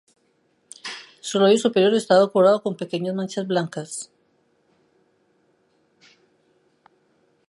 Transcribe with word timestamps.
Su 1.19 1.39
labio 1.39 1.59
superior 1.59 1.93
está 1.93 2.19
decorado 2.19 2.63
con 2.63 2.75
pequeñas 2.75 3.13
manchas 3.13 3.45
blancas. 3.45 4.09